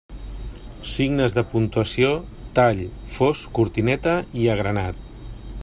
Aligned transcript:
Signes 0.91 1.35
de 1.35 1.43
puntuació: 1.51 2.09
tall, 2.61 2.81
fos, 3.19 3.45
cortineta 3.59 4.15
i 4.45 4.49
agranat. 4.55 5.05